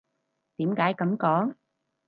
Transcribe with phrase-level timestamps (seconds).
[0.55, 1.53] 點解噉講？